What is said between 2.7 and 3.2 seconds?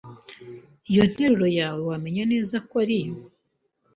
ariyo